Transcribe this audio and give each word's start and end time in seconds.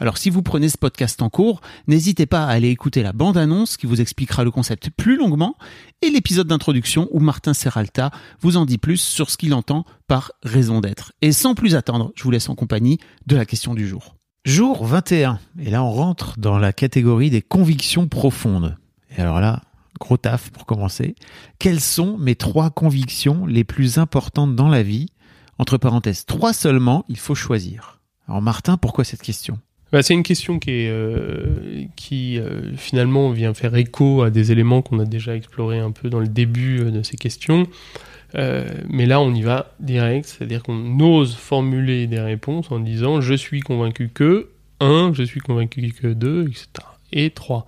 Alors 0.00 0.16
si 0.16 0.30
vous 0.30 0.42
prenez 0.42 0.68
ce 0.68 0.78
podcast 0.78 1.20
en 1.22 1.28
cours, 1.28 1.60
n'hésitez 1.88 2.26
pas 2.26 2.44
à 2.44 2.50
aller 2.50 2.68
écouter 2.68 3.02
la 3.02 3.12
bande-annonce 3.12 3.76
qui 3.76 3.86
vous 3.86 4.00
expliquera 4.00 4.44
le 4.44 4.52
concept 4.52 4.90
plus 4.90 5.16
longuement 5.16 5.56
et 6.02 6.10
l'épisode 6.10 6.46
d'introduction 6.46 7.08
où 7.10 7.18
Martin 7.18 7.52
Serralta 7.52 8.12
vous 8.40 8.56
en 8.56 8.64
dit 8.64 8.78
plus 8.78 9.00
sur 9.00 9.28
ce 9.28 9.36
qu'il 9.36 9.54
entend 9.54 9.84
par 10.06 10.30
raison 10.44 10.80
d'être. 10.80 11.12
Et 11.20 11.32
sans 11.32 11.56
plus 11.56 11.74
attendre, 11.74 12.12
je 12.14 12.22
vous 12.22 12.30
laisse 12.30 12.48
en 12.48 12.54
compagnie 12.54 12.98
de 13.26 13.34
la 13.34 13.44
question 13.44 13.74
du 13.74 13.88
jour. 13.88 14.14
Jour 14.44 14.86
21. 14.86 15.40
Et 15.58 15.70
là 15.70 15.82
on 15.82 15.90
rentre 15.90 16.38
dans 16.38 16.58
la 16.58 16.72
catégorie 16.72 17.30
des 17.30 17.42
convictions 17.42 18.06
profondes. 18.06 18.76
Et 19.16 19.20
alors 19.20 19.40
là, 19.40 19.62
gros 19.98 20.16
taf 20.16 20.50
pour 20.50 20.64
commencer. 20.64 21.16
Quelles 21.58 21.80
sont 21.80 22.18
mes 22.18 22.36
trois 22.36 22.70
convictions 22.70 23.46
les 23.46 23.64
plus 23.64 23.98
importantes 23.98 24.54
dans 24.54 24.68
la 24.68 24.84
vie? 24.84 25.08
Entre 25.58 25.76
parenthèses, 25.76 26.24
trois 26.24 26.52
seulement, 26.52 27.04
il 27.08 27.18
faut 27.18 27.34
choisir. 27.34 28.00
Alors 28.28 28.42
Martin, 28.42 28.76
pourquoi 28.76 29.02
cette 29.02 29.22
question? 29.22 29.58
Bah, 29.92 30.02
c'est 30.02 30.14
une 30.14 30.22
question 30.22 30.58
qui, 30.58 30.70
est, 30.70 30.90
euh, 30.90 31.84
qui 31.96 32.38
euh, 32.38 32.76
finalement 32.76 33.30
vient 33.30 33.54
faire 33.54 33.74
écho 33.74 34.22
à 34.22 34.30
des 34.30 34.52
éléments 34.52 34.82
qu'on 34.82 34.98
a 34.98 35.06
déjà 35.06 35.34
explorés 35.34 35.78
un 35.78 35.92
peu 35.92 36.10
dans 36.10 36.20
le 36.20 36.28
début 36.28 36.80
euh, 36.80 36.90
de 36.90 37.02
ces 37.02 37.16
questions. 37.16 37.66
mais 38.34 39.06
là, 39.06 39.20
on 39.20 39.34
y 39.34 39.40
va 39.40 39.72
direct, 39.80 40.26
c'est-à-dire 40.26 40.62
qu'on 40.62 41.00
ose 41.00 41.34
formuler 41.34 42.06
des 42.06 42.20
réponses 42.20 42.70
en 42.70 42.78
disant 42.78 43.22
je 43.22 43.34
suis 43.34 43.60
convaincu 43.60 44.10
que 44.12 44.50
1, 44.80 45.12
je 45.14 45.22
suis 45.22 45.40
convaincu 45.40 45.92
que 45.92 46.08
2, 46.08 46.42
etc. 46.48 46.66
Et 47.12 47.30
3. 47.30 47.66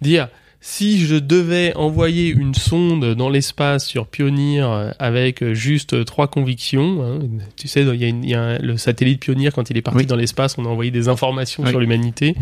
Dire 0.00 0.28
si 0.66 0.98
je 1.06 1.16
devais 1.16 1.76
envoyer 1.76 2.28
une 2.28 2.54
sonde 2.54 3.14
dans 3.14 3.28
l'espace 3.28 3.84
sur 3.84 4.06
Pioneer 4.06 4.62
euh, 4.62 4.90
avec 4.98 5.42
euh, 5.42 5.52
juste 5.52 5.92
euh, 5.92 6.04
trois 6.04 6.26
convictions, 6.26 7.04
hein, 7.04 7.18
tu 7.54 7.68
sais, 7.68 7.82
il 7.82 8.26
y 8.26 8.34
a, 8.34 8.58
le 8.58 8.78
satellite 8.78 9.20
Pioneer 9.20 9.50
quand 9.54 9.68
il 9.68 9.76
est 9.76 9.82
parti 9.82 10.06
dans 10.06 10.16
l'espace, 10.16 10.56
on 10.56 10.64
a 10.64 10.68
envoyé 10.68 10.90
des 10.90 11.08
informations 11.08 11.66
sur 11.66 11.78
l'humanité. 11.78 12.34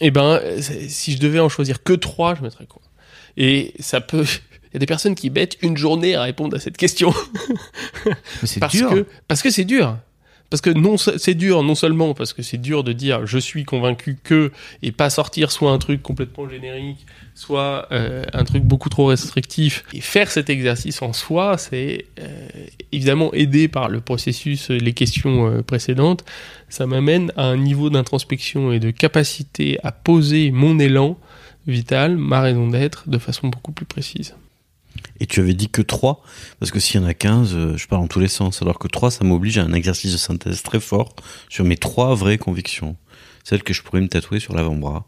Eh 0.00 0.12
ben, 0.12 0.40
si 0.60 1.10
je 1.10 1.18
devais 1.18 1.40
en 1.40 1.48
choisir 1.48 1.82
que 1.82 1.92
trois, 1.92 2.36
je 2.36 2.42
mettrais 2.42 2.66
quoi? 2.66 2.82
Et 3.36 3.74
ça 3.80 4.00
peut, 4.00 4.22
il 4.66 4.74
y 4.74 4.76
a 4.76 4.78
des 4.78 4.86
personnes 4.86 5.16
qui 5.16 5.28
mettent 5.28 5.58
une 5.60 5.76
journée 5.76 6.14
à 6.14 6.22
répondre 6.22 6.56
à 6.56 6.60
cette 6.60 6.76
question. 6.76 7.12
c'est 8.44 8.64
dur. 8.70 8.90
Que, 8.90 9.06
parce 9.26 9.42
que 9.42 9.50
c'est 9.50 9.64
dur. 9.64 9.98
Parce 10.50 10.62
que 10.62 10.70
non, 10.70 10.96
c'est 10.96 11.34
dur, 11.34 11.62
non 11.62 11.74
seulement 11.74 12.14
parce 12.14 12.32
que 12.32 12.42
c'est 12.42 12.56
dur 12.56 12.82
de 12.82 12.92
dire 12.92 13.26
je 13.26 13.38
suis 13.38 13.64
convaincu 13.64 14.16
que 14.22 14.50
et 14.82 14.92
pas 14.92 15.10
sortir 15.10 15.52
soit 15.52 15.70
un 15.70 15.78
truc 15.78 16.02
complètement 16.02 16.48
générique, 16.48 17.04
soit 17.34 17.86
euh, 17.92 18.24
un 18.32 18.44
truc 18.44 18.62
beaucoup 18.62 18.88
trop 18.88 19.06
restrictif. 19.06 19.84
Et 19.92 20.00
faire 20.00 20.30
cet 20.30 20.48
exercice 20.48 21.02
en 21.02 21.12
soi, 21.12 21.58
c'est 21.58 22.06
euh, 22.18 22.48
évidemment 22.92 23.32
aidé 23.34 23.68
par 23.68 23.90
le 23.90 24.00
processus, 24.00 24.70
les 24.70 24.94
questions 24.94 25.50
euh, 25.50 25.62
précédentes. 25.62 26.24
Ça 26.70 26.86
m'amène 26.86 27.30
à 27.36 27.44
un 27.44 27.58
niveau 27.58 27.90
d'introspection 27.90 28.72
et 28.72 28.80
de 28.80 28.90
capacité 28.90 29.78
à 29.82 29.92
poser 29.92 30.50
mon 30.50 30.78
élan 30.78 31.18
vital, 31.66 32.16
ma 32.16 32.40
raison 32.40 32.68
d'être, 32.68 33.08
de 33.08 33.18
façon 33.18 33.48
beaucoup 33.48 33.72
plus 33.72 33.86
précise. 33.86 34.34
Et 35.20 35.26
tu 35.26 35.40
avais 35.40 35.54
dit 35.54 35.68
que 35.68 35.82
3, 35.82 36.22
parce 36.60 36.70
que 36.70 36.80
s'il 36.80 37.00
y 37.00 37.04
en 37.04 37.06
a 37.06 37.14
15, 37.14 37.54
euh, 37.54 37.76
je 37.76 37.86
parle 37.86 38.02
en 38.02 38.06
tous 38.06 38.20
les 38.20 38.28
sens. 38.28 38.62
Alors 38.62 38.78
que 38.78 38.88
3, 38.88 39.10
ça 39.10 39.24
m'oblige 39.24 39.58
à 39.58 39.64
un 39.64 39.72
exercice 39.72 40.12
de 40.12 40.16
synthèse 40.16 40.62
très 40.62 40.80
fort 40.80 41.14
sur 41.48 41.64
mes 41.64 41.76
trois 41.76 42.14
vraies 42.14 42.38
convictions. 42.38 42.96
Celles 43.44 43.62
que 43.62 43.72
je 43.72 43.82
pourrais 43.82 44.00
me 44.00 44.08
tatouer 44.08 44.40
sur 44.40 44.54
l'avant-bras. 44.54 45.06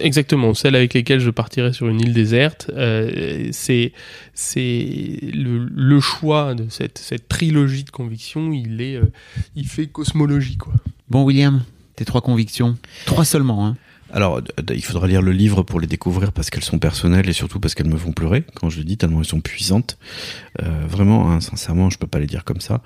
Exactement, 0.00 0.52
celles 0.52 0.76
avec 0.76 0.92
lesquelles 0.92 1.20
je 1.20 1.30
partirais 1.30 1.72
sur 1.72 1.88
une 1.88 2.00
île 2.00 2.12
déserte. 2.12 2.70
Euh, 2.74 3.48
c'est 3.52 3.92
c'est 4.34 5.18
le, 5.22 5.66
le, 5.74 6.00
choix 6.00 6.54
de 6.54 6.68
cette, 6.68 6.98
cette 6.98 7.26
trilogie 7.26 7.84
de 7.84 7.90
convictions, 7.90 8.52
il, 8.52 8.82
est, 8.82 8.96
euh, 8.96 9.10
il 9.56 9.66
fait 9.66 9.86
cosmologie. 9.86 10.58
quoi. 10.58 10.74
Bon, 11.08 11.24
William, 11.24 11.64
tes 11.96 12.04
trois 12.04 12.20
convictions 12.20 12.76
Trois 13.06 13.24
seulement, 13.24 13.66
hein 13.66 13.76
alors, 14.10 14.40
il 14.72 14.84
faudra 14.84 15.06
lire 15.06 15.20
le 15.20 15.32
livre 15.32 15.62
pour 15.62 15.80
les 15.80 15.86
découvrir 15.86 16.32
parce 16.32 16.48
qu'elles 16.48 16.64
sont 16.64 16.78
personnelles 16.78 17.28
et 17.28 17.34
surtout 17.34 17.60
parce 17.60 17.74
qu'elles 17.74 17.88
me 17.88 17.98
font 17.98 18.12
pleurer 18.12 18.44
quand 18.54 18.70
je 18.70 18.78
le 18.78 18.84
dis, 18.84 18.96
tellement 18.96 19.20
elles 19.20 19.26
sont 19.26 19.40
puissantes. 19.40 19.98
Euh, 20.62 20.86
vraiment, 20.88 21.30
hein, 21.30 21.40
sincèrement, 21.40 21.90
je 21.90 21.98
peux 21.98 22.06
pas 22.06 22.18
les 22.18 22.26
dire 22.26 22.44
comme 22.44 22.60
ça. 22.60 22.80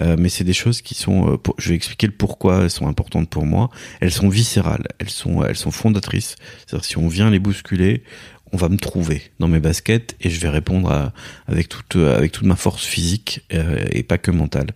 Euh, 0.00 0.16
mais 0.18 0.30
c'est 0.30 0.44
des 0.44 0.54
choses 0.54 0.80
qui 0.80 0.94
sont. 0.94 1.34
Euh, 1.34 1.36
je 1.58 1.70
vais 1.70 1.74
expliquer 1.74 2.06
le 2.06 2.14
pourquoi 2.14 2.62
elles 2.62 2.70
sont 2.70 2.88
importantes 2.88 3.28
pour 3.28 3.44
moi. 3.44 3.70
Elles 4.00 4.12
sont 4.12 4.28
viscérales, 4.28 4.86
elles 4.98 5.10
sont, 5.10 5.44
elles 5.44 5.56
sont 5.56 5.70
fondatrices. 5.70 6.36
C'est-à-dire 6.66 6.84
si 6.84 6.96
on 6.96 7.08
vient 7.08 7.28
les 7.28 7.38
bousculer, 7.38 8.02
on 8.52 8.58
va 8.58 8.68
me 8.68 8.76
trouver 8.76 9.22
dans 9.38 9.48
mes 9.48 9.60
baskets 9.60 10.14
et 10.20 10.28
je 10.28 10.38
vais 10.38 10.48
répondre 10.48 11.12
avec 11.46 11.68
toute 11.68 11.96
avec 11.96 12.32
toute 12.32 12.44
ma 12.44 12.56
force 12.56 12.84
physique 12.84 13.40
euh, 13.54 13.84
et 13.90 14.02
pas 14.02 14.18
que 14.18 14.30
mentale. 14.30 14.68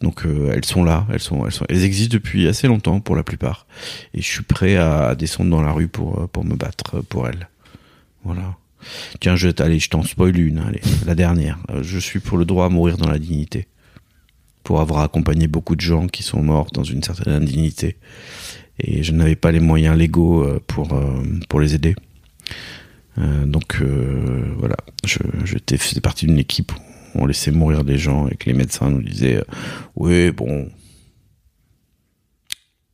Donc 0.00 0.26
euh, 0.26 0.52
elles 0.52 0.64
sont 0.64 0.82
là, 0.82 1.06
elles 1.12 1.20
sont 1.20 1.46
elles 1.46 1.52
sont 1.52 1.64
elles 1.68 1.84
existent 1.84 2.12
depuis 2.12 2.48
assez 2.48 2.66
longtemps 2.66 3.00
pour 3.00 3.14
la 3.14 3.22
plupart 3.22 3.66
et 4.14 4.20
je 4.20 4.26
suis 4.26 4.42
prêt 4.42 4.76
à, 4.76 5.14
descendre 5.14 5.50
dans 5.50 5.62
la 5.62 5.72
rue 5.72 5.88
pour 5.88 6.28
pour 6.30 6.44
me 6.44 6.56
battre 6.56 7.00
pour 7.02 7.28
elles. 7.28 7.48
Voilà. 8.24 8.56
Tiens, 9.20 9.36
je 9.36 9.48
allez, 9.58 9.78
je 9.78 9.90
t'en 9.90 10.02
spoil 10.02 10.38
une, 10.38 10.58
allez, 10.58 10.80
la 11.06 11.14
dernière. 11.14 11.58
Euh, 11.70 11.82
je 11.82 11.98
suis 11.98 12.18
pour 12.18 12.36
le 12.36 12.44
droit 12.44 12.66
à 12.66 12.68
mourir 12.68 12.96
dans 12.96 13.08
la 13.08 13.18
dignité. 13.18 13.66
Pour 14.64 14.80
avoir 14.80 15.00
accompagné 15.00 15.46
beaucoup 15.46 15.76
de 15.76 15.80
gens 15.80 16.06
qui 16.06 16.22
sont 16.22 16.42
morts 16.42 16.70
dans 16.72 16.84
une 16.84 17.02
certaine 17.02 17.32
indignité 17.32 17.96
et 18.78 19.02
je 19.02 19.12
n'avais 19.12 19.36
pas 19.36 19.52
les 19.52 19.60
moyens 19.60 19.96
légaux 19.96 20.46
pour 20.66 20.88
pour 21.48 21.60
les 21.60 21.74
aider. 21.74 21.94
Euh, 23.20 23.44
donc 23.44 23.78
euh, 23.80 24.44
voilà, 24.58 24.76
je, 25.04 25.18
faisais 25.76 26.00
partie 26.00 26.26
d'une 26.26 26.38
équipe 26.38 26.72
où 27.14 27.22
on 27.22 27.26
laissait 27.26 27.50
mourir 27.50 27.84
des 27.84 27.98
gens 27.98 28.28
et 28.28 28.36
que 28.36 28.46
les 28.46 28.54
médecins 28.54 28.90
nous 28.90 29.02
disaient 29.02 29.36
euh, 29.36 29.44
oui 29.96 30.30
bon 30.30 30.68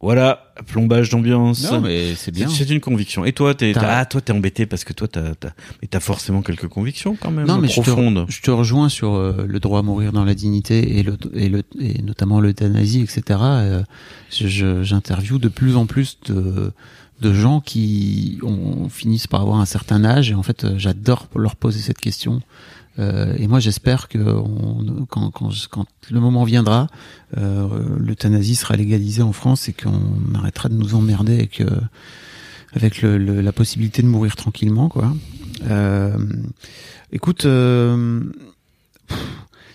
voilà, 0.00 0.52
plombage 0.66 1.08
d'ambiance. 1.08 1.70
Non, 1.70 1.80
mais 1.80 2.14
c'est 2.14 2.30
bien. 2.30 2.48
C'est 2.48 2.68
une 2.68 2.80
conviction. 2.80 3.24
Et 3.24 3.32
toi, 3.32 3.54
t'es, 3.54 3.72
ah, 3.76 4.04
toi, 4.04 4.20
t'es 4.20 4.32
embêté 4.32 4.66
parce 4.66 4.84
que 4.84 4.92
toi, 4.92 5.08
t'as, 5.08 5.34
t'as, 5.34 5.50
mais 5.80 5.88
t'as 5.88 6.00
forcément 6.00 6.42
quelques 6.42 6.68
convictions 6.68 7.16
quand 7.18 7.30
même. 7.30 7.46
Non, 7.46 7.58
mais 7.58 7.68
profondes. 7.68 8.26
Je, 8.28 8.32
te, 8.32 8.32
je 8.32 8.42
te 8.42 8.50
rejoins 8.50 8.88
sur 8.88 9.16
le 9.16 9.58
droit 9.58 9.80
à 9.80 9.82
mourir 9.82 10.12
dans 10.12 10.24
la 10.24 10.34
dignité 10.34 10.98
et 10.98 11.02
le, 11.02 11.16
et 11.34 11.48
le, 11.48 11.62
et 11.80 12.02
notamment 12.02 12.40
l'euthanasie, 12.40 13.00
etc. 13.00 13.40
Euh, 13.42 13.82
je, 14.30 14.82
j'interviewe 14.82 15.38
de 15.38 15.48
plus 15.48 15.76
en 15.76 15.86
plus 15.86 16.18
de, 16.26 16.72
de 17.20 17.32
gens 17.32 17.60
qui 17.60 18.38
ont, 18.42 18.88
finissent 18.88 19.26
par 19.26 19.42
avoir 19.42 19.58
un 19.60 19.66
certain 19.66 20.04
âge 20.04 20.30
et 20.30 20.34
en 20.34 20.42
fait 20.42 20.64
euh, 20.64 20.74
j'adore 20.78 21.28
leur 21.36 21.56
poser 21.56 21.80
cette 21.80 21.98
question 21.98 22.42
euh, 22.98 23.34
et 23.38 23.46
moi 23.46 23.60
j'espère 23.60 24.08
que 24.08 24.18
on, 24.18 25.06
quand, 25.08 25.30
quand, 25.30 25.50
quand, 25.70 25.86
le 26.10 26.20
moment 26.20 26.44
viendra 26.44 26.88
euh, 27.36 27.68
l'euthanasie 27.98 28.54
sera 28.54 28.76
légalisée 28.76 29.22
en 29.22 29.32
France 29.32 29.68
et 29.68 29.72
qu'on 29.72 30.34
arrêtera 30.34 30.68
de 30.68 30.74
nous 30.74 30.94
emmerder 30.94 31.34
avec 31.34 31.60
euh, 31.60 31.80
avec 32.72 33.02
le, 33.02 33.18
la 33.18 33.52
possibilité 33.52 34.02
de 34.02 34.06
mourir 34.06 34.36
tranquillement 34.36 34.88
quoi. 34.88 35.14
Euh, 35.68 36.16
écoute 37.12 37.46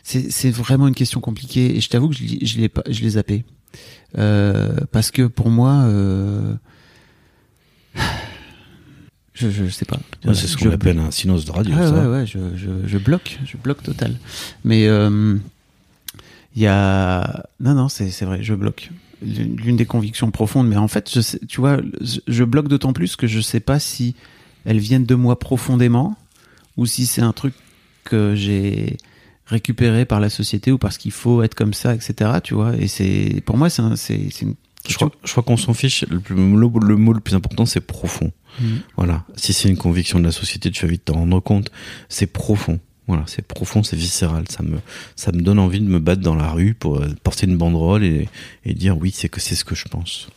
c'est 0.04 0.52
vraiment 0.52 0.88
une 0.88 0.96
question 0.96 1.22
compliquée 1.22 1.78
et 1.78 1.82
je 1.82 1.90
t'avoue 1.90 2.10
que 2.10 2.16
je, 2.16 2.26
je 2.42 3.02
l'ai 3.02 3.10
zappé. 3.10 3.46
Parce 4.14 5.12
que 5.12 5.28
pour 5.28 5.50
moi 5.50 5.88
je, 9.50 9.66
je 9.66 9.70
sais 9.70 9.86
pas. 9.86 10.00
c'est 10.34 10.48
ce 10.48 10.58
qu'on 10.58 10.72
appelle 10.72 11.00
un 11.00 11.12
sinus 11.12 11.46
de 11.46 11.52
radio. 11.52 11.76
Ouais, 11.76 11.88
ça. 11.88 11.94
ouais, 11.94 12.08
ouais, 12.08 12.26
je, 12.26 12.40
je, 12.86 12.98
bloque, 12.98 13.40
je 13.46 13.58
bloque 13.58 13.82
total. 13.84 14.16
Mais 14.64 14.84
il 14.84 14.88
euh, 14.88 15.36
y 16.56 16.68
a, 16.68 17.46
non, 17.60 17.74
non, 17.74 17.90
c'est 17.90 18.10
c'est 18.10 18.26
vrai, 18.26 18.40
je 18.44 18.54
bloque. 18.54 18.90
l'une 19.22 19.76
des 19.78 19.86
convictions 19.86 20.32
profondes. 20.32 20.68
Mais 20.68 20.78
en 20.78 20.88
fait, 20.88 21.10
je 21.14 21.22
sais, 21.22 21.40
tu 21.48 21.62
vois, 21.62 21.78
je, 22.28 22.44
bloque 22.44 22.68
d'autant 22.68 22.94
plus 22.94 23.16
que 23.16 23.28
je 23.28 23.40
sais 23.40 23.60
pas 23.60 23.80
si 23.80 24.16
elles 24.66 24.80
viennent 24.80 25.06
de 25.06 25.16
moi 25.16 25.40
profondément 25.40 26.16
ou 26.78 26.86
si 26.86 27.06
c'est 27.06 27.22
un 27.22 27.34
truc 27.34 27.54
que 28.04 28.36
j'ai 28.36 28.98
récupéré 29.46 30.06
par 30.06 30.20
la 30.20 30.30
société 30.30 30.72
ou 30.72 30.78
parce 30.78 30.98
qu'il 30.98 31.12
faut 31.12 31.44
être 31.44 31.56
comme 31.56 31.74
ça, 31.74 31.94
etc. 31.94 32.40
Tu 32.44 32.54
vois. 32.54 32.76
Et 32.78 32.88
c'est 32.88 33.42
pour 33.46 33.58
moi, 33.58 33.70
c'est 33.70 33.82
un- 33.82 33.96
c'est 33.96 34.28
c'est 34.32 34.46
une 34.46 34.56
Je 34.88 34.96
crois, 34.96 35.12
je 35.24 35.32
crois 35.32 35.44
qu'on 35.44 35.58
s'en 35.58 35.74
fiche. 35.74 36.06
Le, 36.10 36.22
le 36.30 36.36
mot 36.36 36.80
le 36.80 36.96
mot 36.96 37.14
le 37.14 37.20
plus 37.20 37.36
important, 37.36 37.66
c'est 37.66 37.82
profond. 37.82 38.32
Mhm. 38.60 38.80
Voilà. 38.98 39.26
Si 39.36 39.54
c'est 39.54 39.70
une 39.70 39.78
conviction 39.78 40.20
de 40.20 40.26
la 40.26 40.32
société, 40.32 40.72
tu 40.72 40.86
vas 40.86 40.92
vite 40.92 41.06
t'en 41.06 41.14
rendre 41.14 41.40
compte. 41.40 41.72
C'est 42.10 42.28
profond. 42.28 42.80
Voilà, 43.08 43.24
c'est 43.28 43.46
profond, 43.46 43.84
c'est 43.84 43.98
viscéral. 43.98 44.46
Ça 44.50 44.64
me, 44.64 44.78
ça 45.16 45.32
me 45.32 45.42
donne 45.42 45.60
envie 45.60 45.82
de 45.82 45.86
me 45.88 46.00
battre 46.00 46.22
dans 46.22 46.36
la 46.36 46.50
rue 46.52 46.74
pour 46.74 47.00
euh, 47.00 47.10
porter 47.24 47.46
une 47.46 47.58
banderole 47.58 48.04
et, 48.04 48.30
et 48.64 48.74
dire 48.74 48.98
oui, 48.98 49.12
c'est 49.14 49.28
que 49.28 49.42
c'est 49.42 49.56
ce 49.56 49.66
que 49.66 49.76
je 49.76 49.86
pense. 49.86 50.30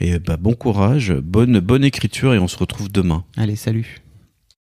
Et 0.00 0.18
bah, 0.18 0.36
bon 0.36 0.54
courage, 0.54 1.12
bonne, 1.14 1.60
bonne 1.60 1.84
écriture 1.84 2.34
et 2.34 2.38
on 2.38 2.48
se 2.48 2.58
retrouve 2.58 2.90
demain. 2.90 3.24
Allez, 3.36 3.56
salut. 3.56 4.02